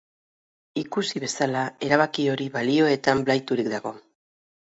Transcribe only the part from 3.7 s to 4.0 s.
dago.